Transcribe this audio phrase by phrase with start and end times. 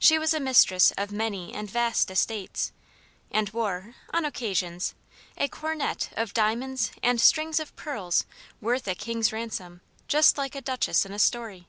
[0.00, 2.72] She was mistress of many and vast estates,
[3.30, 4.92] and wore on occasions
[5.36, 8.24] a coronet of diamonds and strings of pearls
[8.60, 11.68] "worth a king's ransom," just like a duchess in a story.